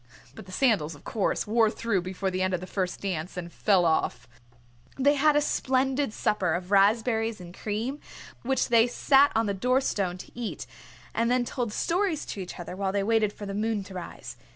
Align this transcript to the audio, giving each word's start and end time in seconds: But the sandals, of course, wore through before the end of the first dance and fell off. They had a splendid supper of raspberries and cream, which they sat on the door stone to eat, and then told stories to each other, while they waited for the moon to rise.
But 0.33 0.47
the 0.47 0.51
sandals, 0.51 0.95
of 0.95 1.03
course, 1.03 1.45
wore 1.45 1.69
through 1.69 2.01
before 2.01 2.31
the 2.31 2.41
end 2.41 2.55
of 2.55 2.59
the 2.59 2.65
first 2.65 3.01
dance 3.01 3.37
and 3.37 3.53
fell 3.53 3.85
off. 3.85 4.27
They 4.97 5.13
had 5.13 5.35
a 5.35 5.41
splendid 5.41 6.11
supper 6.11 6.55
of 6.55 6.71
raspberries 6.71 7.39
and 7.39 7.53
cream, 7.55 7.99
which 8.41 8.69
they 8.69 8.87
sat 8.87 9.31
on 9.35 9.45
the 9.45 9.53
door 9.53 9.79
stone 9.79 10.17
to 10.17 10.31
eat, 10.33 10.65
and 11.13 11.29
then 11.29 11.45
told 11.45 11.71
stories 11.71 12.25
to 12.33 12.39
each 12.41 12.59
other, 12.59 12.75
while 12.75 12.91
they 12.91 13.03
waited 13.03 13.31
for 13.31 13.45
the 13.45 13.53
moon 13.53 13.83
to 13.83 13.93
rise. 13.93 14.37